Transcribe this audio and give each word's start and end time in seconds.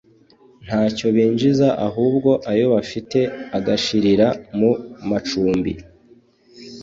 ntacyo 0.65 1.07
binjiza 1.15 1.67
ahubwo 1.87 2.29
ayo 2.51 2.65
bafite 2.73 3.19
agashirira 3.57 4.27
mu 4.57 4.71
macumbi 5.09 5.73